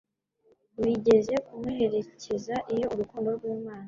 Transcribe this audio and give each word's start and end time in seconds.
wigeze 0.81 1.33
kumuherekeza 1.45 2.55
iyo 2.73 2.85
urukundo 2.93 3.29
rw'Imana 3.37 3.79